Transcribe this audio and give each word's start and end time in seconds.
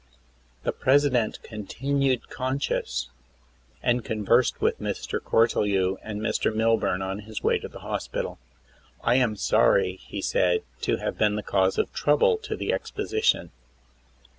The 0.63 0.71
President 0.71 1.39
continued 1.43 2.27
conscious 2.27 3.11
and 3.83 4.03
conversed 4.03 4.59
with 4.59 4.79
Mr. 4.81 5.19
Cortelyou 5.21 5.97
and 6.01 6.19
Mr. 6.19 6.51
Milburn 6.51 7.03
on 7.03 7.19
his 7.19 7.43
way 7.43 7.59
to 7.59 7.67
the 7.67 7.81
hospital. 7.81 8.39
"I 9.03 9.17
am 9.17 9.35
sorry," 9.35 9.97
he 9.97 10.19
said, 10.19 10.63
"to 10.81 10.97
have 10.97 11.19
been 11.19 11.35
the 11.35 11.43
cause 11.43 11.77
of 11.77 11.93
trouble 11.93 12.39
to 12.39 12.55
the 12.55 12.73
exposition." 12.73 13.51